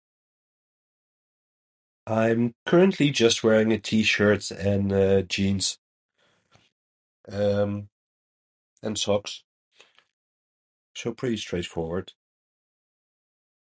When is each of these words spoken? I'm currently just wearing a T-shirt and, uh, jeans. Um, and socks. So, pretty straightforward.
I'm 2.07 2.55
currently 2.65 3.11
just 3.11 3.43
wearing 3.43 3.71
a 3.71 3.77
T-shirt 3.77 4.49
and, 4.49 4.91
uh, 4.91 5.21
jeans. 5.21 5.77
Um, 7.31 7.89
and 8.81 8.97
socks. 8.97 9.43
So, 10.95 11.13
pretty 11.13 11.37
straightforward. 11.37 12.13